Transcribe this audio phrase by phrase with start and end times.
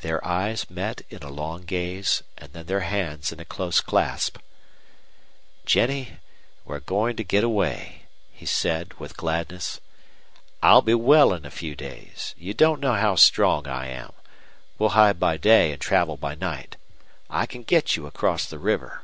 [0.00, 4.38] Their eyes met in a long gaze, and then their hands in a close clasp.
[5.64, 6.18] "Jennie,
[6.64, 8.02] we're going to get away,"
[8.32, 9.80] he said, with gladness.
[10.62, 12.32] "I'll be well in a few days.
[12.38, 14.12] You don't know how strong I am.
[14.78, 16.76] We'll hide by day and travel by night.
[17.28, 19.02] I can get you across the river."